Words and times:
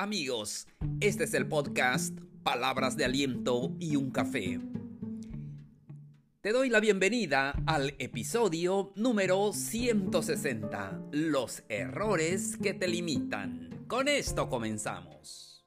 Amigos, 0.00 0.66
este 1.00 1.24
es 1.24 1.34
el 1.34 1.46
podcast 1.46 2.18
Palabras 2.42 2.96
de 2.96 3.04
Aliento 3.04 3.76
y 3.78 3.96
un 3.96 4.10
Café. 4.10 4.58
Te 6.40 6.52
doy 6.52 6.70
la 6.70 6.80
bienvenida 6.80 7.50
al 7.66 7.96
episodio 7.98 8.94
número 8.96 9.52
160, 9.52 11.02
Los 11.12 11.64
errores 11.68 12.56
que 12.56 12.72
te 12.72 12.88
limitan. 12.88 13.84
Con 13.88 14.08
esto 14.08 14.48
comenzamos. 14.48 15.66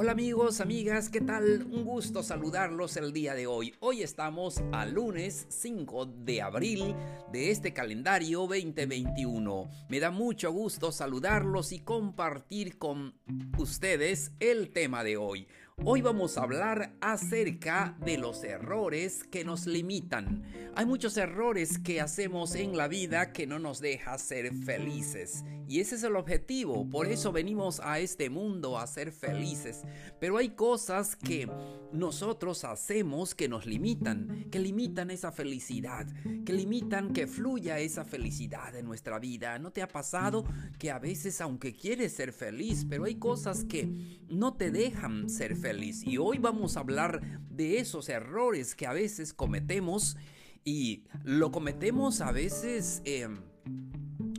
Hola 0.00 0.12
amigos, 0.12 0.60
amigas, 0.60 1.08
¿qué 1.08 1.20
tal? 1.20 1.66
Un 1.72 1.84
gusto 1.84 2.22
saludarlos 2.22 2.96
el 2.96 3.12
día 3.12 3.34
de 3.34 3.48
hoy. 3.48 3.74
Hoy 3.80 4.02
estamos 4.04 4.62
a 4.70 4.86
lunes 4.86 5.46
5 5.48 6.06
de 6.06 6.40
abril 6.40 6.94
de 7.32 7.50
este 7.50 7.72
calendario 7.72 8.42
2021. 8.42 9.68
Me 9.88 9.98
da 9.98 10.12
mucho 10.12 10.52
gusto 10.52 10.92
saludarlos 10.92 11.72
y 11.72 11.80
compartir 11.80 12.78
con 12.78 13.12
ustedes 13.58 14.30
el 14.38 14.70
tema 14.70 15.02
de 15.02 15.16
hoy. 15.16 15.48
Hoy 15.84 16.02
vamos 16.02 16.36
a 16.36 16.42
hablar 16.42 16.96
acerca 17.00 17.96
de 18.04 18.18
los 18.18 18.42
errores 18.42 19.22
que 19.22 19.44
nos 19.44 19.66
limitan. 19.66 20.42
Hay 20.74 20.84
muchos 20.84 21.16
errores 21.16 21.78
que 21.78 22.00
hacemos 22.00 22.56
en 22.56 22.76
la 22.76 22.88
vida 22.88 23.32
que 23.32 23.46
no 23.46 23.60
nos 23.60 23.80
deja 23.80 24.18
ser 24.18 24.52
felices. 24.52 25.44
Y 25.68 25.80
ese 25.80 25.94
es 25.94 26.02
el 26.02 26.16
objetivo. 26.16 26.88
Por 26.90 27.06
eso 27.06 27.30
venimos 27.30 27.80
a 27.80 28.00
este 28.00 28.28
mundo 28.28 28.76
a 28.76 28.86
ser 28.86 29.12
felices. 29.12 29.82
Pero 30.18 30.36
hay 30.36 30.50
cosas 30.50 31.14
que 31.14 31.48
nosotros 31.92 32.64
hacemos 32.64 33.34
que 33.34 33.48
nos 33.48 33.64
limitan, 33.64 34.46
que 34.50 34.58
limitan 34.58 35.10
esa 35.10 35.30
felicidad, 35.30 36.06
que 36.44 36.52
limitan 36.52 37.12
que 37.12 37.26
fluya 37.26 37.78
esa 37.78 38.04
felicidad 38.04 38.74
en 38.74 38.86
nuestra 38.86 39.18
vida. 39.18 39.58
¿No 39.58 39.70
te 39.70 39.82
ha 39.82 39.88
pasado 39.88 40.44
que 40.78 40.90
a 40.90 40.98
veces 40.98 41.40
aunque 41.40 41.74
quieres 41.74 42.12
ser 42.12 42.32
feliz, 42.32 42.84
pero 42.88 43.04
hay 43.04 43.14
cosas 43.14 43.64
que 43.64 43.88
no 44.28 44.54
te 44.54 44.70
dejan 44.70 45.30
ser 45.30 45.54
feliz? 45.54 45.67
Y 46.04 46.16
hoy 46.16 46.38
vamos 46.38 46.76
a 46.76 46.80
hablar 46.80 47.20
de 47.50 47.78
esos 47.78 48.08
errores 48.08 48.74
que 48.74 48.86
a 48.86 48.92
veces 48.94 49.34
cometemos 49.34 50.16
y 50.64 51.04
lo 51.24 51.52
cometemos 51.52 52.22
a 52.22 52.32
veces 52.32 53.02
em, 53.04 53.40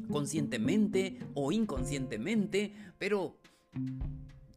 conscientemente 0.10 1.20
o 1.36 1.52
inconscientemente, 1.52 2.74
pero 2.98 3.38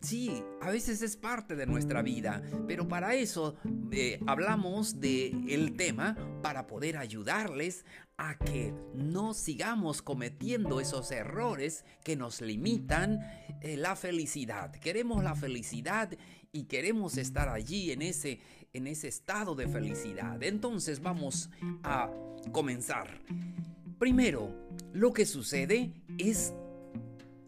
Sí, 0.03 0.42
a 0.61 0.69
veces 0.69 1.00
es 1.00 1.17
parte 1.17 1.55
de 1.55 1.64
nuestra 1.64 2.03
vida, 2.03 2.42
pero 2.67 2.89
para 2.89 3.14
eso 3.14 3.56
eh, 3.92 4.19
hablamos 4.27 4.98
del 4.98 5.48
el 5.48 5.77
tema 5.77 6.17
para 6.42 6.67
poder 6.67 6.97
ayudarles 6.97 7.84
a 8.17 8.36
que 8.36 8.75
no 8.95 9.33
sigamos 9.33 10.03
cometiendo 10.03 10.80
esos 10.80 11.12
errores 11.12 11.84
que 12.03 12.17
nos 12.17 12.41
limitan 12.41 13.20
eh, 13.61 13.77
la 13.77 13.95
felicidad. 13.95 14.73
Queremos 14.73 15.23
la 15.23 15.36
felicidad 15.36 16.11
y 16.50 16.64
queremos 16.64 17.17
estar 17.17 17.48
allí 17.48 17.92
en 17.92 18.03
ese, 18.03 18.41
en 18.73 18.89
ese 18.89 19.06
estado 19.06 19.55
de 19.55 19.69
felicidad. 19.69 20.42
Entonces 20.42 21.00
vamos 21.00 21.48
a 21.84 22.11
comenzar. 22.50 23.23
Primero, 24.00 24.53
lo 24.92 25.12
que 25.12 25.27
sucede 25.27 25.92
es 26.19 26.53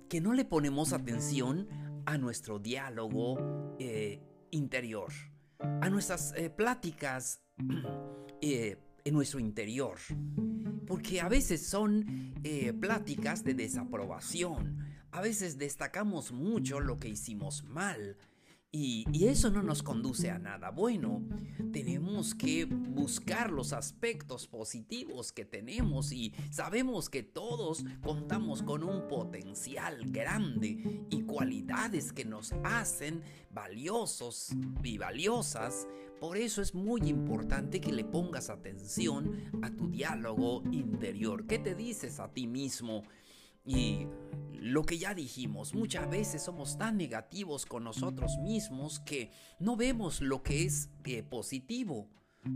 que 0.08 0.20
no 0.20 0.32
le 0.32 0.44
ponemos 0.44 0.92
atención 0.92 1.66
a 2.06 2.18
nuestro 2.18 2.58
diálogo 2.58 3.76
eh, 3.78 4.20
interior, 4.50 5.12
a 5.58 5.88
nuestras 5.88 6.32
eh, 6.36 6.50
pláticas 6.50 7.40
eh, 8.40 8.76
en 9.04 9.14
nuestro 9.14 9.40
interior. 9.40 9.98
Porque 10.86 11.20
a 11.20 11.28
veces 11.28 11.66
son 11.66 12.34
pláticas 12.78 13.42
de 13.42 13.54
desaprobación, 13.54 14.78
a 15.12 15.22
veces 15.22 15.56
destacamos 15.56 16.30
mucho 16.30 16.78
lo 16.78 16.98
que 16.98 17.08
hicimos 17.08 17.64
mal, 17.64 18.18
y, 18.76 19.04
eso 19.28 19.50
no 19.50 19.62
nos 19.62 19.84
conduce 19.84 20.30
a 20.30 20.38
nada 20.40 20.70
bueno. 20.70 21.22
Tenemos 21.72 22.34
que 22.34 22.64
buscar 22.64 23.52
los 23.52 23.72
aspectos 23.72 24.48
positivos 24.48 25.30
que 25.30 25.44
tenemos 25.44 26.10
y 26.10 26.34
sabemos 26.50 27.08
que 27.08 27.22
todos 27.22 27.84
contamos 28.02 28.62
con 28.64 28.82
un 28.82 29.06
potencial 29.06 30.10
grande 30.10 31.06
y 31.08 31.22
cualidades 31.22 32.12
que 32.12 32.24
nos 32.24 32.52
hacen 32.64 33.22
valiosos 33.52 34.50
y 34.82 34.98
valiosas. 34.98 35.86
Por 36.20 36.36
eso 36.36 36.60
es 36.60 36.74
muy 36.74 37.02
importante 37.02 37.80
que 37.80 37.92
le 37.92 38.04
pongas 38.04 38.50
atención 38.50 39.40
a 39.62 39.70
tu 39.70 39.88
diálogo 39.88 40.64
interior. 40.72 41.46
¿Qué 41.46 41.60
te 41.60 41.76
dices 41.76 42.18
a 42.18 42.32
ti 42.32 42.48
mismo? 42.48 43.04
Y 43.64 44.06
lo 44.52 44.82
que 44.82 44.98
ya 44.98 45.14
dijimos, 45.14 45.74
muchas 45.74 46.08
veces 46.08 46.42
somos 46.42 46.78
tan 46.78 46.96
negativos 46.96 47.66
con 47.66 47.84
nosotros 47.84 48.38
mismos 48.38 49.00
que 49.00 49.30
no 49.58 49.76
vemos 49.76 50.20
lo 50.20 50.42
que 50.42 50.64
es 50.64 50.90
eh, 51.04 51.22
positivo. 51.22 52.08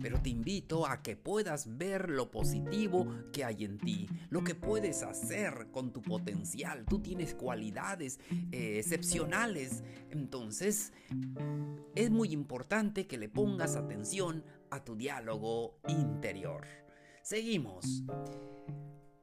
Pero 0.03 0.21
te 0.21 0.29
invito 0.29 0.87
a 0.87 1.03
que 1.03 1.17
puedas 1.17 1.79
ver 1.79 2.11
lo 2.11 2.31
positivo 2.31 3.07
que 3.33 3.45
hay 3.45 3.65
en 3.65 3.79
ti, 3.79 4.07
lo 4.29 4.45
que 4.45 4.55
puedes 4.55 5.03
hacer 5.03 5.69
con 5.71 5.93
tu 5.93 6.03
potencial. 6.03 6.85
Tú 6.85 7.01
tienes 7.01 7.35
cualidades 7.35 8.21
eh, 8.53 8.79
excepcionales. 8.79 9.83
Entonces, 10.11 10.93
es 11.95 12.11
muy 12.11 12.33
importante 12.33 13.07
que 13.07 13.17
le 13.17 13.31
pongas 13.31 13.77
atención 13.77 14.45
a 14.71 14.85
tu 14.85 14.95
diálogo 14.95 15.79
interior. 15.89 16.67
Seguimos. 17.23 18.03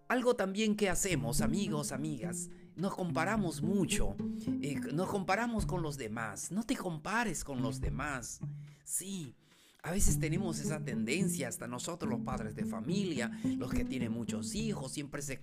Algo 0.07 0.35
también 0.35 0.75
que 0.75 0.89
hacemos, 0.89 1.41
amigos, 1.41 1.91
amigas, 1.91 2.49
nos 2.75 2.93
comparamos 2.93 3.63
mucho, 3.63 4.15
eh, 4.61 4.79
nos 4.93 5.09
comparamos 5.09 5.65
con 5.65 5.81
los 5.81 5.97
demás, 5.97 6.51
no 6.51 6.63
te 6.63 6.75
compares 6.75 7.43
con 7.43 7.63
los 7.63 7.81
demás. 7.81 8.39
Sí, 8.83 9.35
a 9.81 9.89
veces 9.89 10.19
tenemos 10.19 10.59
esa 10.59 10.83
tendencia, 10.83 11.47
hasta 11.47 11.67
nosotros 11.67 12.09
los 12.09 12.21
padres 12.21 12.55
de 12.55 12.65
familia, 12.65 13.31
los 13.57 13.71
que 13.71 13.83
tienen 13.83 14.11
muchos 14.11 14.53
hijos, 14.53 14.91
siempre 14.91 15.23
se 15.23 15.39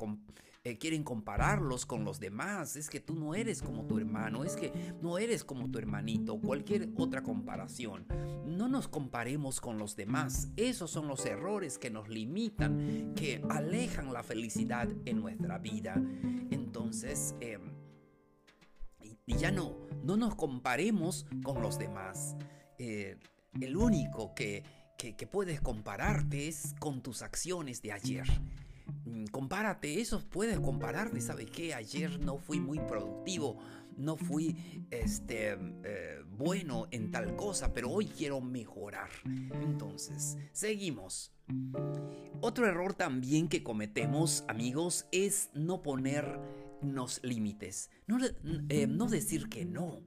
eh, 0.65 0.79
quieren 0.79 1.03
compararlos 1.05 1.87
con 1.87 2.05
los 2.05 2.21
demás. 2.21 2.77
Es 2.77 2.89
que 2.89 3.01
tú 3.01 3.15
no 3.15 3.35
eres 3.35 3.63
como 3.63 3.87
tu 3.87 3.99
hermano, 3.99 4.45
es 4.45 4.57
que 4.57 4.73
no 5.01 5.19
eres 5.19 5.45
como 5.45 5.71
tu 5.71 5.79
hermanito, 5.79 6.41
cualquier 6.41 6.91
otra 6.97 7.23
comparación. 7.23 8.07
No 8.47 8.69
nos 8.69 8.89
comparemos 8.89 9.61
con 9.61 9.79
los 9.79 9.97
demás. 9.97 10.49
Esos 10.57 10.91
son 10.91 11.09
los 11.09 11.27
errores 11.27 11.79
que 11.79 11.91
nos 11.91 12.09
limitan, 12.09 13.13
que 13.17 13.43
alejan 13.51 14.13
la 14.13 14.23
felicidad 14.23 14.89
en 15.05 15.21
nuestra 15.21 15.59
vida. 15.59 16.01
Entonces, 16.51 17.35
em, 17.41 17.61
y 19.27 19.37
ya 19.37 19.51
no, 19.51 19.77
no 20.03 20.17
nos 20.17 20.35
comparemos 20.35 21.27
con 21.43 21.63
los 21.63 21.79
demás. 21.79 22.37
Eh, 22.79 23.17
el 23.61 23.77
único 23.77 24.35
que, 24.35 24.65
puedes 25.31 25.61
compararte 25.61 26.47
es 26.47 26.75
con 26.79 27.03
tus 27.03 27.23
acciones 27.23 27.83
de 27.83 27.93
ayer. 27.93 28.27
Mm, 29.05 29.27
compárate, 29.27 30.01
eso 30.01 30.21
puedes 30.29 30.59
compararte, 30.61 31.21
¿sabes 31.21 31.51
qué? 31.51 31.75
Ayer 31.75 32.21
no 32.21 32.39
fui 32.39 32.61
muy 32.61 32.79
productivo, 32.79 33.59
no 33.97 34.17
fui 34.17 34.87
este, 34.91 35.59
eh, 35.85 36.23
bueno 36.29 36.87
en 36.91 37.11
tal 37.11 37.37
cosa, 37.37 37.73
pero 37.73 37.91
hoy 37.91 38.07
quiero 38.07 38.41
mejorar. 38.41 39.11
Entonces, 39.61 40.39
seguimos. 40.53 41.33
Otro 42.41 42.67
error 42.67 42.95
también 42.95 43.49
que 43.49 43.63
cometemos, 43.63 44.45
amigos, 44.49 45.07
es 45.13 45.51
no 45.55 45.83
ponernos 45.83 47.21
límites, 47.23 47.91
no, 48.07 48.19
eh, 48.69 48.87
no 48.87 49.09
decir 49.09 49.49
que 49.49 49.65
no. 49.65 50.01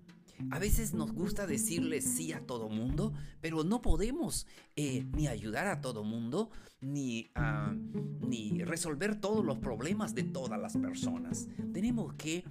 A 0.52 0.60
veces 0.60 0.94
nos 0.94 1.12
gusta 1.14 1.48
decirle 1.48 2.02
sí 2.02 2.34
a 2.34 2.46
todo 2.46 2.70
mundo, 2.70 3.14
pero 3.42 3.64
no 3.64 3.82
podemos 3.82 4.48
eh, 4.76 5.06
ni 5.14 5.28
ayudar 5.28 5.68
a 5.68 5.82
todo 5.82 6.04
mundo, 6.04 6.50
ni, 6.82 7.30
ah, 7.36 7.74
ni 8.20 8.64
resolver 8.64 9.20
todos 9.20 9.46
los 9.46 9.60
problemas 9.60 10.14
de 10.16 10.24
todas 10.24 10.60
las 10.60 10.78
personas. 10.78 11.48
Tenemos 11.74 12.14
que 12.16 12.44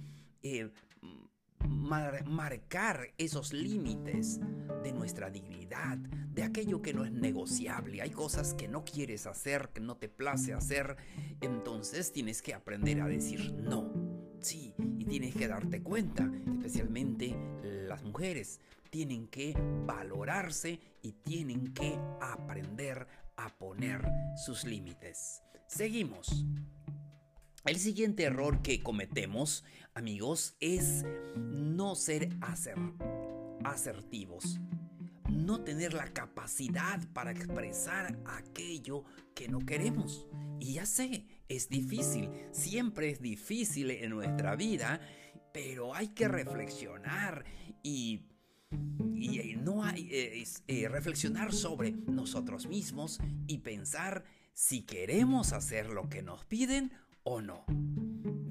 eh, 0.43 0.69
marcar 1.67 3.13
esos 3.17 3.53
límites 3.53 4.39
de 4.83 4.91
nuestra 4.91 5.29
dignidad, 5.29 5.97
de 5.97 6.43
aquello 6.43 6.81
que 6.81 6.93
no 6.93 7.05
es 7.05 7.11
negociable. 7.11 8.01
Hay 8.01 8.11
cosas 8.11 8.53
que 8.53 8.67
no 8.67 8.83
quieres 8.83 9.25
hacer, 9.25 9.69
que 9.73 9.81
no 9.81 9.97
te 9.97 10.09
place 10.09 10.53
hacer, 10.53 10.97
entonces 11.41 12.11
tienes 12.11 12.41
que 12.41 12.53
aprender 12.53 13.01
a 13.01 13.07
decir 13.07 13.53
no. 13.53 13.91
Sí, 14.41 14.75
y 14.99 15.05
tienes 15.05 15.35
que 15.35 15.47
darte 15.47 15.81
cuenta, 15.81 16.29
especialmente 16.45 17.35
las 17.95 18.03
mujeres, 18.03 18.59
tienen 18.89 19.27
que 19.27 19.53
valorarse 19.85 20.81
y 21.01 21.13
tienen 21.13 21.73
que 21.73 21.97
aprender 22.19 23.07
a 23.37 23.47
poner 23.57 24.05
sus 24.35 24.65
límites. 24.65 25.41
Seguimos. 25.65 26.45
El 27.63 27.77
siguiente 27.77 28.23
error 28.23 28.61
que 28.61 28.83
cometemos, 28.83 29.63
amigos, 29.93 30.57
es 30.59 31.05
no 31.37 31.95
ser 31.95 32.29
asertivos. 33.63 34.59
no 35.29 35.63
tener 35.63 35.93
la 35.93 36.13
capacidad 36.13 36.99
para 37.13 37.31
expresar 37.31 38.17
aquello 38.25 39.03
que 39.33 39.47
no 39.47 39.59
queremos. 39.59 40.27
Y 40.59 40.73
ya 40.73 40.85
sé, 40.85 41.25
es 41.49 41.67
difícil, 41.69 42.29
siempre 42.51 43.09
es 43.09 43.21
difícil 43.21 43.91
en 43.91 44.11
nuestra 44.11 44.55
vida, 44.55 45.01
pero 45.55 45.95
hay 45.95 46.09
que 46.09 46.27
reflexionar 46.27 47.45
y, 47.81 48.25
y 49.15 49.55
no 49.55 49.85
hay 49.85 50.09
eh, 50.11 50.43
eh, 50.67 50.89
reflexionar 50.89 51.53
sobre 51.53 51.91
nosotros 51.91 52.67
mismos 52.67 53.21
y 53.47 53.59
pensar 53.59 54.25
si 54.51 54.81
queremos 54.81 55.53
hacer 55.53 55.87
lo 55.87 56.09
que 56.09 56.21
nos 56.21 56.43
piden 56.43 56.91
o 57.23 57.39
no. 57.39 57.63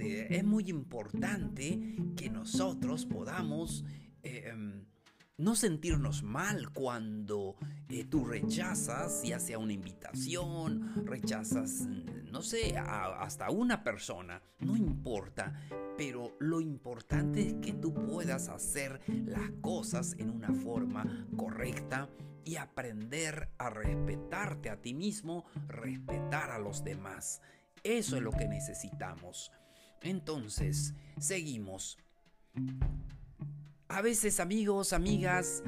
Eh, 0.00 0.28
es 0.30 0.44
muy 0.44 0.70
importante 0.70 1.94
que 2.16 2.30
nosotros 2.30 3.04
podamos 3.04 3.84
em, 4.22 4.86
no 5.36 5.56
sentirnos 5.56 6.22
mal 6.22 6.70
cuando 6.72 7.56
eh, 7.88 8.04
tú 8.04 8.24
rechazas, 8.24 9.22
ya 9.22 9.40
sea 9.40 9.58
una 9.58 9.72
invitación, 9.72 11.04
rechazas, 11.06 11.86
no 12.30 12.42
sé, 12.42 12.76
hasta 12.78 13.50
una 13.50 13.82
persona, 13.82 14.42
no 14.60 14.76
importa, 14.76 15.60
pero 15.96 16.36
lo 16.38 16.60
importante 16.60 17.48
es 17.48 17.54
que 17.54 17.72
tú 17.72 17.94
puedas 17.94 18.48
hacer 18.48 19.00
las 19.08 19.50
cosas 19.60 20.14
en 20.18 20.30
una 20.30 20.52
forma 20.52 21.26
correcta 21.36 22.08
y 22.44 22.56
aprender 22.56 23.48
a 23.58 23.70
respetarte 23.70 24.70
a 24.70 24.80
ti 24.80 24.94
mismo, 24.94 25.46
respetar 25.66 26.50
a 26.50 26.58
los 26.58 26.84
demás. 26.84 27.40
Eso 27.82 28.16
es 28.16 28.22
lo 28.22 28.30
que 28.30 28.46
necesitamos. 28.46 29.50
Entonces, 30.02 30.94
seguimos. 31.18 31.98
A 33.94 34.02
veces 34.02 34.40
amigos, 34.40 34.92
amigas, 34.92 35.62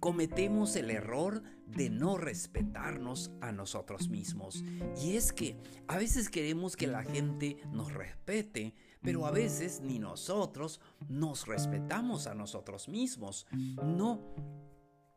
cometemos 0.00 0.76
el 0.76 0.90
error 0.90 1.42
de 1.66 1.90
no 1.90 2.16
respetarnos 2.16 3.30
a 3.42 3.52
nosotros 3.52 4.08
mismos. 4.08 4.64
Y 5.02 5.16
es 5.16 5.30
que 5.30 5.58
a 5.88 5.98
veces 5.98 6.30
queremos 6.30 6.74
que 6.74 6.86
la 6.86 7.04
gente 7.04 7.58
nos 7.70 7.92
respete, 7.92 8.72
pero 9.02 9.26
a 9.26 9.30
veces 9.30 9.82
ni 9.82 9.98
nosotros 9.98 10.80
nos 11.06 11.46
respetamos 11.46 12.26
a 12.26 12.34
nosotros 12.34 12.88
mismos. 12.88 13.46
No, 13.52 14.34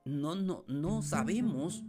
no, 0.03 0.35
no, 0.35 0.65
no 0.67 1.01
sabemos 1.01 1.85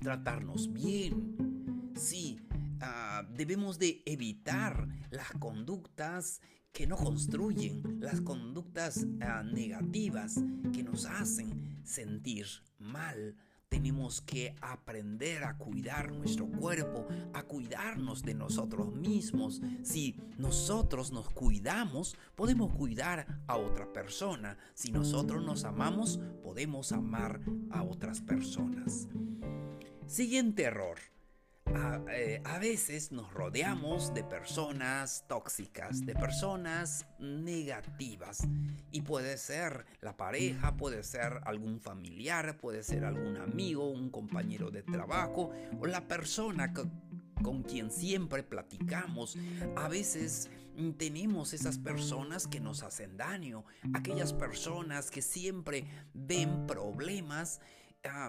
tratarnos 0.00 0.72
bien. 0.72 1.92
Sí, 1.94 2.40
Ah, 2.80 3.26
debemos 3.30 3.78
de 3.78 4.02
evitar 4.04 4.86
las 5.10 5.30
conductas 5.32 6.42
que 6.76 6.86
no 6.86 6.96
construyen, 6.96 8.00
las 8.00 8.20
conductas 8.20 9.06
ah, 9.22 9.42
negativas 9.42 10.34
que 10.74 10.82
nos 10.82 11.06
hacen 11.06 11.80
sentir 11.84 12.46
mal. 12.78 13.34
Tenemos 13.70 14.20
que 14.20 14.54
aprender 14.60 15.44
a 15.44 15.56
cuidar 15.56 16.12
nuestro 16.12 16.46
cuerpo, 16.46 17.08
a 17.32 17.44
cuidarnos 17.44 18.22
de 18.22 18.34
nosotros 18.34 18.94
mismos. 18.94 19.62
Si 19.82 20.20
nosotros 20.36 21.12
nos 21.12 21.30
cuidamos, 21.30 22.14
podemos 22.34 22.74
cuidar 22.74 23.40
a 23.46 23.56
otra 23.56 23.90
persona. 23.90 24.58
Si 24.74 24.92
nosotros 24.92 25.42
nos 25.42 25.64
amamos, 25.64 26.20
podemos 26.42 26.92
amar 26.92 27.40
a 27.70 27.84
otras 27.84 28.20
personas. 28.20 29.08
Siguiente 30.06 30.64
error 30.64 30.98
eh, 32.10 32.40
a, 32.44 32.58
veces 32.58 33.12
nos 33.12 33.32
rodeamos 33.32 34.14
de 34.14 34.22
personas 34.24 35.24
tóxicas, 35.28 36.06
de 36.06 36.14
personas 36.14 37.06
negativas. 37.18 38.46
Y 38.92 39.02
puede 39.02 39.36
ser 39.36 39.84
la 40.00 40.16
pareja, 40.16 40.76
puede 40.76 41.02
ser 41.02 41.40
algún 41.44 41.80
familiar, 41.80 42.56
puede 42.56 42.82
ser 42.82 43.04
algún 43.04 43.36
amigo, 43.36 43.90
un 43.90 44.10
compañero 44.10 44.70
de 44.70 44.82
trabajo 44.82 45.50
o 45.78 45.86
la 45.86 46.06
persona 46.06 46.72
con 47.42 47.62
quien 47.62 47.90
siempre 47.90 48.42
platicamos. 48.42 49.36
A 49.76 49.88
veces 49.88 50.48
tenemos 50.96 51.52
esas 51.52 51.78
personas 51.78 52.46
que 52.46 52.60
nos 52.60 52.82
hacen 52.82 53.16
daño, 53.16 53.64
aquellas 53.94 54.32
personas 54.32 55.10
que 55.10 55.22
siempre 55.22 55.86
ven 56.14 56.66
problemas 56.66 57.60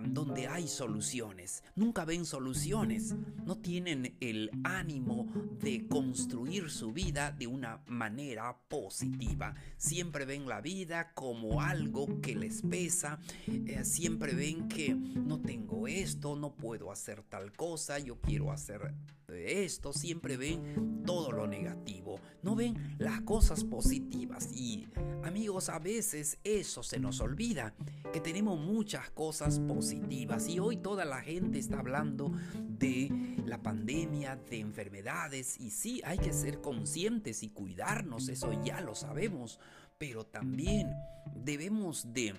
donde 0.03 0.47
hay 0.47 0.67
soluciones. 0.67 1.63
Nunca 1.75 2.05
ven 2.05 2.25
soluciones. 2.25 3.15
No 3.45 3.57
tienen 3.57 4.15
el 4.19 4.51
ánimo 4.63 5.27
de 5.61 5.87
construir 5.87 6.69
su 6.69 6.91
vida 6.91 7.31
de 7.31 7.47
una 7.47 7.81
manera 7.87 8.57
positiva. 8.67 9.55
Siempre 9.77 10.25
ven 10.25 10.47
la 10.47 10.61
vida 10.61 11.13
como 11.13 11.61
algo 11.61 12.21
que 12.21 12.35
les 12.35 12.61
pesa. 12.61 13.19
Eh, 13.47 13.83
siempre 13.83 14.33
ven 14.33 14.67
que 14.67 14.93
no 14.95 15.39
tengo 15.41 15.87
esto, 15.87 16.35
no 16.35 16.55
puedo 16.55 16.91
hacer 16.91 17.23
tal 17.23 17.51
cosa, 17.53 17.99
yo 17.99 18.19
quiero 18.19 18.51
hacer 18.51 18.93
esto. 19.35 19.91
Siempre 19.91 20.37
ven 20.37 21.03
todo 21.05 21.31
lo 21.31 21.47
negativo. 21.47 22.19
No 22.43 22.55
ven 22.55 22.95
las 22.97 23.21
cosas 23.21 23.63
positivas. 23.63 24.51
Y 24.53 24.87
amigos, 25.23 25.69
a 25.69 25.79
veces 25.79 26.39
eso 26.43 26.83
se 26.83 26.99
nos 26.99 27.19
olvida. 27.19 27.73
Que 28.13 28.21
tenemos 28.21 28.59
muchas 28.59 29.09
cosas 29.09 29.59
positivas 29.59 30.47
y 30.47 30.59
hoy 30.59 30.77
toda 30.77 31.03
la 31.03 31.21
gente 31.21 31.59
está 31.59 31.79
hablando 31.79 32.31
de 32.55 33.11
la 33.45 33.61
pandemia, 33.61 34.35
de 34.35 34.59
enfermedades 34.59 35.59
y 35.59 35.71
sí, 35.71 36.01
hay 36.05 36.17
que 36.17 36.33
ser 36.33 36.61
conscientes 36.61 37.43
y 37.43 37.49
cuidarnos, 37.49 38.29
eso 38.29 38.51
ya 38.63 38.81
lo 38.81 38.93
sabemos, 38.93 39.59
pero 39.97 40.25
también 40.25 40.93
debemos 41.35 42.13
de 42.13 42.35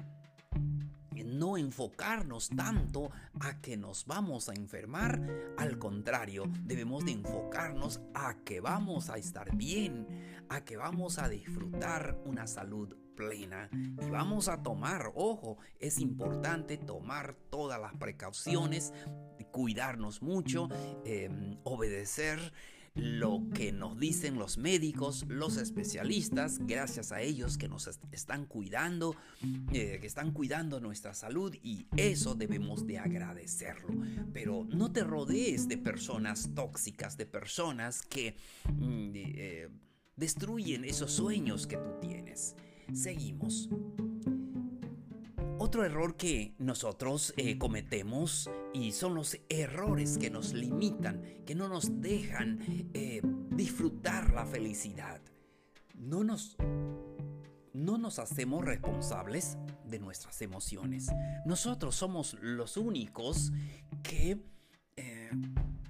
no 1.24 1.56
enfocarnos 1.56 2.48
tanto 2.50 3.10
a 3.40 3.60
que 3.60 3.76
nos 3.76 4.06
vamos 4.06 4.48
a 4.48 4.54
enfermar, 4.54 5.54
al 5.56 5.78
contrario, 5.78 6.44
debemos 6.64 7.04
de 7.04 7.12
enfocarnos 7.12 8.00
a 8.14 8.36
que 8.44 8.60
vamos 8.60 9.10
a 9.10 9.18
estar 9.18 9.54
bien, 9.56 10.06
a 10.48 10.64
que 10.64 10.76
vamos 10.76 11.18
a 11.18 11.28
disfrutar 11.28 12.18
una 12.24 12.46
salud 12.46 12.96
plena. 13.16 13.68
Y 13.72 14.10
vamos 14.10 14.48
a 14.48 14.62
tomar, 14.62 15.12
ojo, 15.14 15.58
es 15.80 15.98
importante 15.98 16.76
tomar 16.76 17.34
todas 17.50 17.80
las 17.80 17.94
precauciones, 17.96 18.92
cuidarnos 19.50 20.22
mucho, 20.22 20.68
em, 21.04 21.58
obedecer 21.64 22.52
lo 22.98 23.42
que 23.54 23.72
nos 23.72 23.98
dicen 23.98 24.38
los 24.38 24.58
médicos, 24.58 25.24
los 25.28 25.56
especialistas, 25.56 26.58
gracias 26.58 27.12
a 27.12 27.20
ellos 27.20 27.56
que 27.56 27.68
nos 27.68 27.88
están 28.12 28.46
cuidando, 28.46 29.14
eh, 29.72 29.98
que 30.00 30.06
están 30.06 30.32
cuidando 30.32 30.80
nuestra 30.80 31.14
salud 31.14 31.54
y 31.62 31.86
eso 31.96 32.34
debemos 32.34 32.86
de 32.86 32.98
agradecerlo. 32.98 33.88
Pero 34.32 34.66
no 34.68 34.92
te 34.92 35.04
rodees 35.04 35.68
de 35.68 35.78
personas 35.78 36.50
tóxicas, 36.54 37.16
de 37.16 37.26
personas 37.26 38.02
que 38.02 38.36
mm, 38.72 39.10
eh, 39.14 39.68
destruyen 40.16 40.84
esos 40.84 41.12
sueños 41.12 41.66
que 41.66 41.76
tú 41.76 41.98
tienes. 42.00 42.56
Seguimos. 42.92 43.68
Otro 45.60 45.84
error 45.84 46.16
que 46.16 46.54
nosotros 46.58 47.34
eh, 47.36 47.58
cometemos 47.58 48.48
y 48.72 48.92
son 48.92 49.16
los 49.16 49.36
errores 49.48 50.16
que 50.16 50.30
nos 50.30 50.52
limitan, 50.52 51.20
que 51.44 51.56
no 51.56 51.68
nos 51.68 52.00
dejan 52.00 52.60
eh, 52.94 53.20
disfrutar 53.50 54.32
la 54.32 54.46
felicidad. 54.46 55.20
No 55.96 56.22
nos, 56.22 56.56
no 57.72 57.98
nos 57.98 58.20
hacemos 58.20 58.64
responsables 58.64 59.58
de 59.84 59.98
nuestras 59.98 60.40
emociones. 60.42 61.08
Nosotros 61.44 61.96
somos 61.96 62.34
los 62.40 62.76
únicos 62.76 63.50
que 64.04 64.38
eh, 64.96 65.30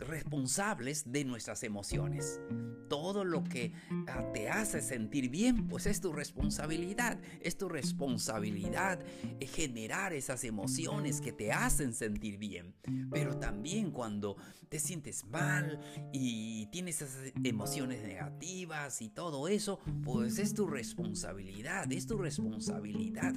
responsables 0.08 1.12
de 1.12 1.24
nuestras 1.24 1.62
emociones. 1.62 2.40
Todo 2.88 3.24
lo 3.24 3.44
que 3.44 3.72
ah, 4.08 4.32
te 4.32 4.48
hace 4.48 4.80
sentir 4.80 5.28
bien, 5.28 5.68
pues 5.68 5.86
es 5.86 6.00
tu 6.00 6.12
responsabilidad. 6.12 7.20
Es 7.40 7.56
tu 7.56 7.68
responsabilidad 7.68 9.00
eh, 9.38 9.46
generar 9.46 10.12
esas 10.12 10.42
emociones 10.44 11.20
que 11.20 11.32
te 11.32 11.52
hacen 11.52 11.92
sentir 11.92 12.38
bien. 12.38 12.74
Pero 13.12 13.38
también 13.38 13.90
cuando 13.90 14.36
te 14.68 14.78
sientes 14.78 15.24
mal 15.26 15.80
y 16.12 16.66
tienes 16.66 17.02
esas 17.02 17.32
emociones 17.44 18.02
negativas 18.02 19.02
y 19.02 19.10
todo 19.10 19.48
eso, 19.48 19.78
pues 20.02 20.38
es 20.38 20.54
tu 20.54 20.66
responsabilidad. 20.66 21.90
Es 21.92 22.06
tu 22.06 22.16
responsabilidad 22.16 23.34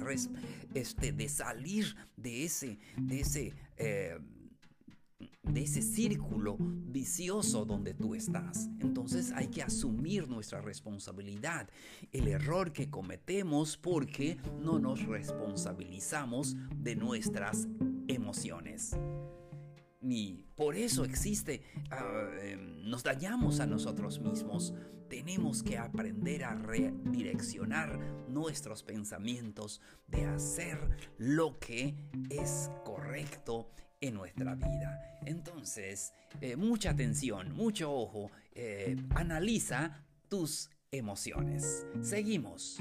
este, 0.74 1.12
de 1.12 1.28
salir 1.28 1.94
de 2.16 2.44
ese, 2.44 2.78
de 2.96 3.20
ese 3.20 3.54
eh, 3.76 4.18
de 5.42 5.62
ese 5.62 5.82
círculo 5.82 6.56
vicioso 6.58 7.64
donde 7.64 7.94
tú 7.94 8.14
estás. 8.14 8.68
Entonces 8.80 9.32
hay 9.32 9.48
que 9.48 9.62
asumir 9.62 10.28
nuestra 10.28 10.60
responsabilidad, 10.60 11.68
el 12.12 12.28
error 12.28 12.72
que 12.72 12.90
cometemos 12.90 13.76
porque 13.76 14.38
no 14.60 14.78
nos 14.78 15.04
responsabilizamos 15.06 16.56
de 16.76 16.96
nuestras 16.96 17.68
emociones. 18.08 18.96
y 20.04 20.44
por 20.56 20.74
eso 20.74 21.04
existe, 21.04 21.62
ah, 21.90 22.28
em, 22.42 22.82
nos 22.90 23.04
dañamos 23.04 23.60
a 23.60 23.66
nosotros 23.66 24.20
mismos. 24.20 24.74
Tenemos 25.08 25.62
que 25.62 25.78
aprender 25.78 26.44
a 26.44 26.56
redireccionar 26.56 27.98
nuestros 28.28 28.82
pensamientos 28.82 29.80
de 30.08 30.24
hacer 30.26 30.96
lo 31.18 31.58
que 31.60 31.94
es 32.30 32.68
correcto 32.84 33.70
en 34.02 34.14
nuestra 34.14 34.54
vida. 34.54 35.18
Entonces, 35.24 36.12
eh, 36.40 36.56
mucha 36.56 36.90
atención, 36.90 37.54
mucho 37.54 37.90
ojo, 37.90 38.30
eh, 38.54 38.96
analiza 39.14 40.04
tus 40.28 40.68
emociones. 40.90 41.86
Seguimos. 42.02 42.78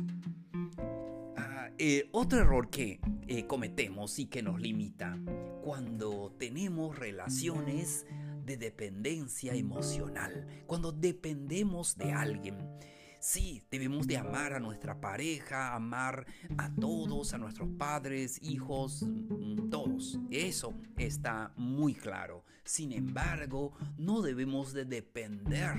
Ah, 1.37 1.69
eh, 1.77 2.09
otro 2.11 2.39
error 2.39 2.69
que 2.69 2.99
cometemos 3.47 4.19
y 4.19 4.25
que 4.25 4.41
nos 4.41 4.59
limita 4.59 5.17
cuando 5.63 6.35
tenemos 6.37 6.97
relaciones 6.97 8.05
de 8.43 8.57
dependencia 8.57 9.53
emocional, 9.53 10.47
cuando 10.65 10.91
dependemos 10.91 11.95
de 11.95 12.11
alguien. 12.11 12.57
Sí, 13.21 13.61
debemos 13.69 14.07
de 14.07 14.17
amar 14.17 14.53
a 14.53 14.59
nuestra 14.59 14.99
pareja, 14.99 15.75
amar 15.75 16.25
a 16.57 16.73
todos, 16.73 17.35
a 17.35 17.37
nuestros 17.37 17.69
padres, 17.77 18.41
hijos, 18.41 19.03
mm, 19.03 19.69
todos. 19.69 20.17
Eso 20.31 20.73
está 20.97 21.53
muy 21.55 21.93
claro. 21.93 22.43
Sin 22.63 22.91
embargo, 22.91 23.73
no 23.95 24.23
debemos 24.23 24.73
de 24.73 24.85
depender 24.85 25.75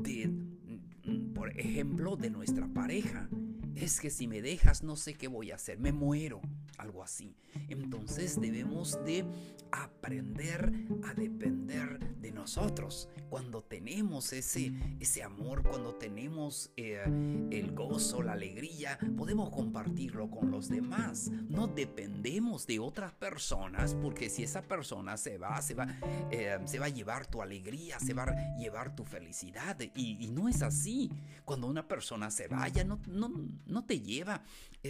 de, 0.00 0.28
mm, 0.28 1.32
por 1.34 1.50
ejemplo, 1.58 2.14
de 2.14 2.30
nuestra 2.30 2.68
pareja. 2.68 3.28
Es 3.74 3.98
que 3.98 4.08
si 4.08 4.28
me 4.28 4.40
dejas 4.40 4.84
no 4.84 4.94
sé 4.94 5.14
qué 5.14 5.26
voy 5.26 5.50
a 5.50 5.56
hacer, 5.56 5.80
me 5.80 5.90
muero 5.90 6.40
algo 6.78 7.02
así. 7.02 7.34
Entonces 7.68 8.40
debemos 8.40 9.02
de 9.04 9.24
aprender 9.72 10.72
a 11.04 11.14
depender 11.14 11.98
de 12.16 12.32
nosotros. 12.32 13.08
Cuando 13.28 13.62
tenemos 13.62 14.32
ese, 14.32 14.72
ese 15.00 15.22
amor, 15.22 15.62
cuando 15.62 15.94
tenemos 15.94 16.70
eh, 16.76 17.02
el 17.50 17.72
gozo, 17.72 18.22
la 18.22 18.32
alegría, 18.32 18.98
podemos 19.16 19.50
compartirlo 19.50 20.30
con 20.30 20.50
los 20.50 20.68
demás. 20.68 21.30
No 21.48 21.66
dependemos 21.66 22.66
de 22.66 22.78
otras 22.78 23.12
personas 23.12 23.94
porque 23.94 24.30
si 24.30 24.42
esa 24.42 24.62
persona 24.62 25.16
se 25.16 25.38
va, 25.38 25.60
se 25.62 25.74
va, 25.74 25.86
eh, 26.30 26.58
se 26.64 26.78
va 26.78 26.86
a 26.86 26.90
llevar 26.90 27.26
tu 27.26 27.42
alegría, 27.42 27.98
se 27.98 28.14
va 28.14 28.24
a 28.24 28.56
llevar 28.56 28.94
tu 28.94 29.04
felicidad. 29.04 29.76
Y, 29.94 30.26
no 30.36 30.48
es 30.48 30.62
así. 30.62 31.10
Cuando 31.44 31.66
una 31.66 31.86
persona 31.86 32.30
se 32.30 32.48
vaya, 32.48 32.84
no, 32.84 33.00
no, 33.06 33.30
no 33.66 33.84
te 33.84 34.00
lleva 34.00 34.42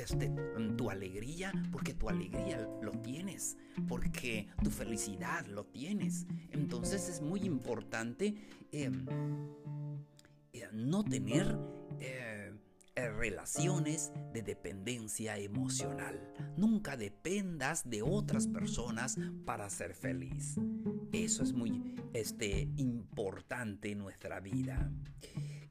este, 0.03 0.31
tu 0.77 0.91
alegría 0.91 1.53
porque 1.73 1.95
tu 1.95 2.09
alegría 2.09 2.69
lo 2.83 2.93
tienes, 2.93 3.57
porque 3.89 4.49
tu 4.63 4.71
felicidad 4.71 5.47
lo 5.47 5.65
tienes. 5.65 6.27
Entonces 6.51 7.09
es 7.09 7.21
muy 7.21 7.41
importante 7.41 8.35
em, 8.73 9.07
eh, 10.53 10.69
no 10.73 11.05
tener 11.05 11.59
eh, 12.01 12.53
relaciones 12.97 14.13
de 14.33 14.43
dependencia 14.43 15.39
emocional. 15.39 16.33
Nunca 16.57 16.97
dependas 16.97 17.89
de 17.89 18.03
otras 18.03 18.49
personas 18.49 19.19
para 19.45 19.69
ser 19.71 19.95
feliz. 19.95 20.57
Eso 21.13 21.43
es 21.43 21.53
muy 21.53 21.95
este, 22.15 22.69
importante 22.77 23.93
en 23.93 23.99
nuestra 23.99 24.41
vida. 24.41 24.91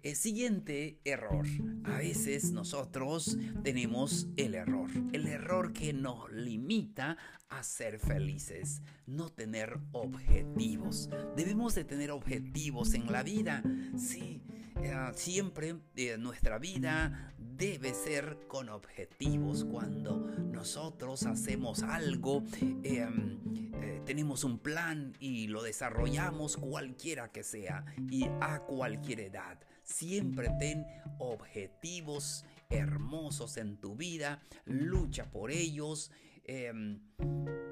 El 0.05 0.15
siguiente 0.15 1.00
error. 1.03 1.48
A 1.84 1.98
veces 1.98 2.51
nosotros 2.51 3.39
tenemos 3.63 4.27
el 4.38 4.53
error. 4.53 4.91
El 5.13 5.27
error 5.27 5.74
que 5.74 5.94
nos 5.94 6.32
limita 6.32 7.17
a 7.50 7.63
ser 7.63 7.98
felices. 7.98 8.84
No 9.08 9.29
tener 9.29 9.79
objetivos. 9.94 11.10
Debemos 11.36 11.74
de 11.74 11.86
tener 11.86 12.12
objetivos 12.12 12.94
en 12.94 13.12
la 13.12 13.24
vida. 13.24 13.63
Sí, 13.98 14.44
eh, 14.82 15.12
siempre 15.15 15.75
eh, 15.96 16.17
nuestra 16.17 16.60
vida 16.60 17.34
debe 17.38 17.94
ser 17.94 18.39
con 18.48 18.70
objetivos. 18.70 19.63
Cuando 19.65 20.17
nosotros 20.17 21.25
hacemos 21.25 21.84
algo, 21.84 22.44
em, 22.84 23.39
eh, 23.82 24.01
tenemos 24.05 24.44
un 24.44 24.60
plan 24.60 25.13
y 25.20 25.48
lo 25.48 25.63
desarrollamos 25.63 26.58
cualquiera 26.58 27.32
que 27.32 27.44
sea 27.44 27.86
y 28.10 28.25
a 28.41 28.60
cualquier 28.60 29.22
edad. 29.22 29.60
Siempre 29.84 30.50
ten 30.60 30.86
objetivos 31.20 32.44
hermosos 32.70 33.58
en 33.58 33.77
tu 33.77 33.96
vida, 33.96 34.41
lucha 34.65 35.29
por 35.29 35.51
ellos 35.51 36.12
em, 36.44 37.00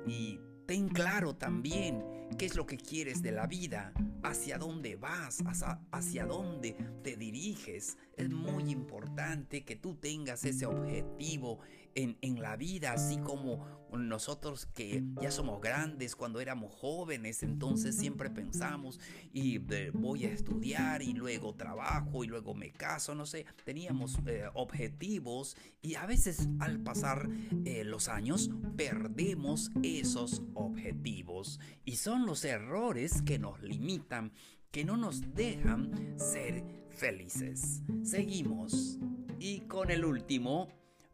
y 0.06 0.40
ten 0.66 0.88
claro 0.90 1.36
también 1.36 2.04
qué 2.38 2.46
es 2.46 2.56
lo 2.56 2.66
que 2.66 2.78
quieres 2.78 3.22
de 3.22 3.32
la 3.32 3.48
vida, 3.48 3.94
hacia 4.24 4.58
dónde 4.58 4.96
vas, 4.96 5.44
hacia, 5.46 5.80
hacia, 5.92 6.26
dónde 6.26 6.76
te 7.04 7.16
diriges. 7.16 7.98
Es 8.18 8.30
muy 8.30 8.70
importante 8.72 9.64
que 9.64 9.76
tú 9.76 9.96
tengas 9.96 10.46
ese 10.46 10.66
objetivo 10.66 11.60
en, 11.96 12.18
en 12.22 12.42
la 12.42 12.56
vida, 12.56 12.94
así 12.94 13.18
como 13.18 13.84
nosotros 13.98 14.66
que 14.66 15.04
ya 15.22 15.32
somos 15.32 15.62
grandes, 15.62 16.16
cuando 16.16 16.40
éramos 16.40 16.74
jóvenes, 16.74 17.44
entonces 17.44 17.96
siempre 17.96 18.30
pensamos 18.30 19.00
y 19.32 19.60
voy 19.94 20.26
a 20.26 20.32
estudiar 20.32 21.02
y 21.02 21.14
luego 21.14 21.56
trabajo 21.56 22.24
y 22.24 22.28
luego 22.28 22.54
me 22.54 22.72
caso, 22.72 23.16
no 23.16 23.26
sé, 23.26 23.46
teníamos 23.64 24.18
eh, 24.26 24.46
objetivos 24.54 25.56
y 25.82 25.96
a 25.96 26.06
veces 26.06 26.48
al 26.60 26.80
pasar 26.80 27.30
eh, 27.66 27.84
los 27.84 28.08
años 28.08 28.50
perdemos 28.76 29.72
esos 29.84 30.42
objetivos. 30.54 31.60
Y 31.86 31.98
son 31.98 32.23
los 32.26 32.46
errores 32.46 33.22
que 33.22 33.40
nos 33.40 33.62
limitan, 33.62 34.32
que 34.72 34.84
no 34.84 34.98
nos 34.98 35.34
dejan 35.34 36.16
ser 36.18 36.64
felices. 36.90 37.82
Seguimos 38.04 39.00
y 39.40 39.62
con 39.62 39.92
el 39.92 40.06
último 40.06 40.70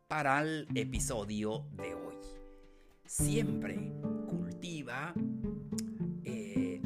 para 0.08 0.42
el 0.42 0.68
episodio 0.76 1.66
de 1.74 1.94
hoy 1.94 2.10
siempre 3.10 3.92
cultiva 4.28 5.16
eh, 6.24 6.80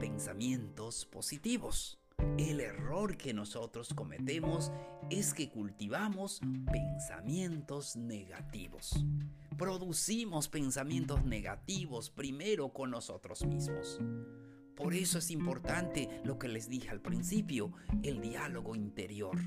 pensamientos 0.00 1.04
positivos. 1.04 1.98
El 2.38 2.60
error 2.60 3.18
que 3.18 3.34
nosotros 3.34 3.92
cometemos 3.94 4.72
es 5.10 5.34
que 5.34 5.50
cultivamos 5.50 6.40
pensamientos 6.72 7.96
negativos. 7.96 9.04
Producimos 9.56 10.48
pensamientos 10.48 11.24
negativos 11.24 12.10
primero 12.10 12.74
con 12.74 12.90
nosotros 12.90 13.42
mismos. 13.46 13.98
Por 14.74 14.92
eso 14.92 15.18
es 15.18 15.30
importante 15.30 16.20
lo 16.24 16.38
que 16.38 16.48
les 16.48 16.68
dije 16.68 16.90
al 16.90 17.00
principio, 17.00 17.72
el 18.02 18.20
diálogo 18.20 18.74
interior. 18.74 19.38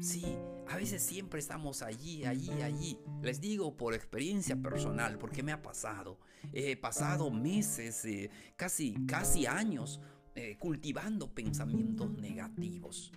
Sí, 0.00 0.24
a 0.68 0.76
veces 0.76 1.02
siempre 1.02 1.40
estamos 1.40 1.82
allí, 1.82 2.24
allí, 2.24 2.50
allí. 2.62 3.00
Les 3.22 3.40
digo 3.40 3.76
por 3.76 3.94
experiencia 3.94 4.54
personal, 4.54 5.18
porque 5.18 5.42
me 5.42 5.50
ha 5.50 5.62
pasado. 5.62 6.20
He 6.52 6.76
pasado 6.76 7.32
meses, 7.32 8.04
eh, 8.04 8.30
casi, 8.54 8.94
casi 9.06 9.46
años, 9.46 10.00
eh, 10.36 10.56
cultivando 10.60 11.34
pensamientos 11.34 12.12
negativos. 12.12 13.10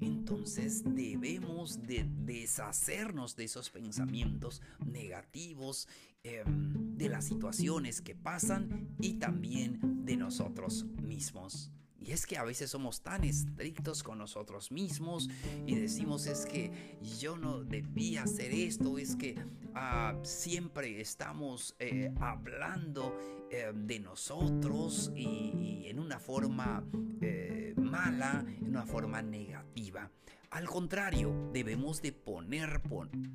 Entonces 0.00 0.82
debemos 0.84 1.82
de 1.86 2.06
deshacernos 2.24 3.36
de 3.36 3.44
esos 3.44 3.70
pensamientos 3.70 4.62
negativos, 4.86 5.88
em, 6.22 6.96
de 6.96 7.08
las 7.08 7.26
situaciones 7.26 8.00
que 8.00 8.14
pasan 8.14 8.88
y 9.00 9.14
también 9.14 10.04
de 10.04 10.16
nosotros 10.16 10.84
mismos. 11.02 11.70
Y 12.00 12.12
es 12.12 12.26
que 12.26 12.38
a 12.38 12.44
veces 12.44 12.70
somos 12.70 13.02
tan 13.02 13.24
estrictos 13.24 14.02
con 14.02 14.18
nosotros 14.18 14.72
mismos 14.72 15.28
y 15.66 15.74
decimos 15.74 16.26
es 16.26 16.46
que 16.46 16.98
yo 17.20 17.36
no 17.36 17.62
debía 17.62 18.22
hacer 18.22 18.52
esto, 18.52 18.96
es 18.96 19.16
que 19.16 19.36
ah, 19.74 20.18
siempre 20.22 21.00
estamos 21.00 21.76
eh, 21.78 22.10
hablando 22.18 23.14
eh, 23.50 23.70
de 23.74 24.00
nosotros 24.00 25.12
y, 25.14 25.84
en 25.86 25.98
una 25.98 26.18
forma 26.18 26.84
eh, 27.20 27.59
mala, 27.90 28.44
en 28.46 28.68
una 28.68 28.86
forma 28.86 29.20
negativa. 29.20 30.10
Al 30.50 30.66
contrario, 30.66 31.50
debemos 31.52 32.00
de 32.02 32.12
poner 32.12 32.82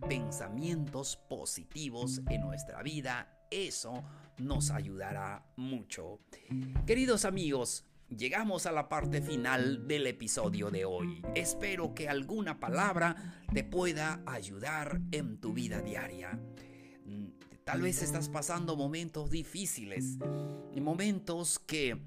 pensamientos 0.07 1.17
positivos 1.29 2.21
en 2.29 2.41
nuestra 2.41 2.81
vida. 2.81 3.39
Eso 3.51 4.03
nos 4.37 4.71
ayudará 4.71 5.45
mucho. 5.55 6.19
Queridos 6.85 7.25
amigos, 7.25 7.85
Llegamos 8.07 8.67
a 8.67 8.71
la 8.71 8.87
parte 8.87 9.19
final 9.19 9.87
del 9.87 10.05
episodio 10.05 10.69
de 10.69 10.85
hoy. 10.85 11.23
Espero 11.33 11.95
que 11.95 12.07
alguna 12.07 12.59
palabra 12.59 13.41
te 13.51 13.63
pueda 13.63 14.21
ayudar 14.27 15.01
en 15.11 15.39
tu 15.39 15.53
vida 15.53 15.81
diaria. 15.81 16.39
Mm, 17.03 17.29
tal 17.63 17.81
vez 17.81 18.03
estás 18.03 18.29
pasando 18.29 18.75
momentos 18.75 19.31
difíciles, 19.31 20.19
momentos 20.79 21.57
que 21.57 21.99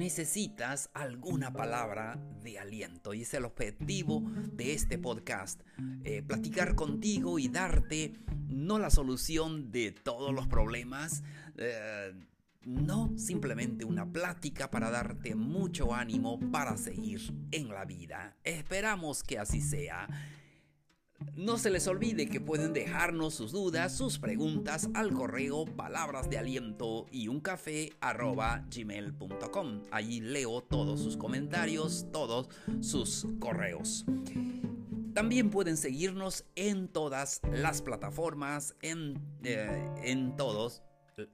necesitas 0.00 0.88
alguna 0.94 1.52
palabra 1.52 2.18
de 2.42 2.58
aliento 2.58 3.12
y 3.12 3.20
es 3.20 3.34
el 3.34 3.44
objetivo 3.44 4.22
de 4.50 4.72
este 4.72 4.96
podcast, 4.96 5.60
eh, 6.04 6.22
platicar 6.26 6.74
contigo 6.74 7.38
y 7.38 7.48
darte 7.48 8.14
no 8.48 8.78
la 8.78 8.88
solución 8.88 9.70
de 9.70 9.92
todos 9.92 10.32
los 10.32 10.48
problemas, 10.48 11.22
eh, 11.58 12.14
no 12.62 13.12
simplemente 13.18 13.84
una 13.84 14.10
plática 14.10 14.70
para 14.70 14.90
darte 14.90 15.34
mucho 15.34 15.94
ánimo 15.94 16.40
para 16.50 16.78
seguir 16.78 17.20
en 17.52 17.68
la 17.68 17.84
vida. 17.84 18.38
Esperamos 18.42 19.22
que 19.22 19.38
así 19.38 19.60
sea. 19.60 20.08
No 21.34 21.56
se 21.56 21.70
les 21.70 21.86
olvide 21.86 22.28
que 22.28 22.40
pueden 22.40 22.72
dejarnos 22.72 23.34
sus 23.34 23.52
dudas, 23.52 23.96
sus 23.96 24.18
preguntas 24.18 24.88
al 24.94 25.12
correo 25.12 25.64
palabras 25.64 26.28
y 27.10 27.28
un 27.28 27.40
café 27.40 27.92
gmail.com. 28.00 29.82
Allí 29.90 30.20
leo 30.20 30.62
todos 30.62 31.00
sus 31.00 31.16
comentarios, 31.16 32.06
todos 32.12 32.48
sus 32.80 33.26
correos. 33.38 34.04
También 35.14 35.50
pueden 35.50 35.76
seguirnos 35.76 36.44
en 36.56 36.88
todas 36.88 37.40
las 37.50 37.82
plataformas, 37.82 38.76
en, 38.80 39.18
eh, 39.42 39.88
en 40.04 40.36
todos, 40.36 40.82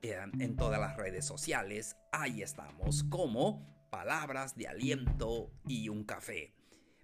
eh, 0.03 0.19
en 0.39 0.57
todas 0.57 0.81
las 0.81 0.97
redes 0.97 1.25
sociales. 1.25 1.97
Ahí 2.13 2.43
estamos 2.43 3.05
como 3.05 3.67
palabras 3.91 4.57
de 4.57 4.69
aliento 4.69 5.51
y 5.67 5.89
un 5.89 6.05
café. 6.05 6.55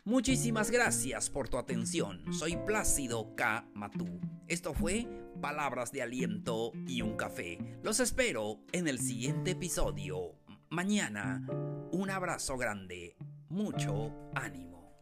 Muchísimas 0.04 0.73
gracias 0.73 1.30
por 1.30 1.49
tu 1.49 1.59
atención. 1.59 2.25
Soy 2.32 2.56
Plácido 2.56 3.37
K. 3.37 3.68
Matú. 3.73 4.21
Esto 4.49 4.75
fue 4.75 5.06
Palabras 5.40 5.92
de 5.92 6.02
Aliento 6.02 6.73
y 6.88 7.02
un 7.02 7.16
Café. 7.16 7.78
Los 7.85 8.00
espero 8.00 8.59
en 8.73 8.88
el 8.88 8.99
siguiente 8.99 9.52
episodio. 9.52 10.35
Mañana, 10.71 11.47
un 11.92 12.11
abrazo 12.11 12.56
grande. 12.56 13.16
Mucho 13.49 14.12
ánimo. 14.35 14.92